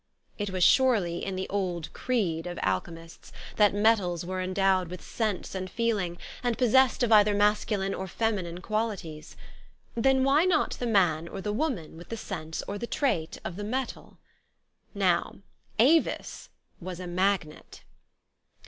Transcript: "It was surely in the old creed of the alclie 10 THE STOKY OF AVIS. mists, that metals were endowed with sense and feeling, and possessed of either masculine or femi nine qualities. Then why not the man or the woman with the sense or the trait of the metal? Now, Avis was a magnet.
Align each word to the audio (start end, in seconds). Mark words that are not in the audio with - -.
"It 0.39 0.49
was 0.49 0.63
surely 0.63 1.23
in 1.23 1.35
the 1.35 1.47
old 1.49 1.93
creed 1.93 2.47
of 2.47 2.55
the 2.55 2.61
alclie 2.63 2.85
10 2.85 2.95
THE 2.95 3.01
STOKY 3.01 3.01
OF 3.01 3.01
AVIS. 3.03 3.03
mists, 3.03 3.33
that 3.57 3.73
metals 3.75 4.25
were 4.25 4.41
endowed 4.41 4.87
with 4.87 5.03
sense 5.03 5.53
and 5.53 5.69
feeling, 5.69 6.17
and 6.41 6.57
possessed 6.57 7.03
of 7.03 7.11
either 7.11 7.35
masculine 7.35 7.93
or 7.93 8.07
femi 8.07 8.45
nine 8.45 8.57
qualities. 8.61 9.37
Then 9.93 10.23
why 10.23 10.45
not 10.45 10.71
the 10.71 10.87
man 10.87 11.27
or 11.27 11.39
the 11.39 11.53
woman 11.53 11.97
with 11.97 12.09
the 12.09 12.17
sense 12.17 12.63
or 12.67 12.79
the 12.79 12.87
trait 12.87 13.37
of 13.45 13.57
the 13.57 13.63
metal? 13.63 14.17
Now, 14.95 15.35
Avis 15.77 16.49
was 16.79 16.99
a 16.99 17.05
magnet. 17.05 17.83